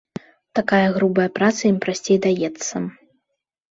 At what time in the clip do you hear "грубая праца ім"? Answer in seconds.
0.95-1.79